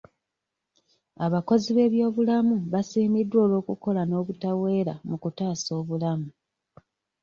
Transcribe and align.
Abakozi 1.25 1.69
b'ebyobulamu 1.75 2.55
basiimiddwa 2.73 3.39
olw'okola 3.45 4.01
n'obutaweera 4.05 4.93
mu 5.07 5.15
kutaasa 5.23 5.69
obulamu. 5.81 6.29